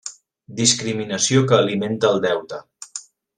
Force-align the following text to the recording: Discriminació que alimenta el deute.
Discriminació 0.59 1.43
que 1.51 1.59
alimenta 1.65 2.11
el 2.17 2.23
deute. 2.25 2.61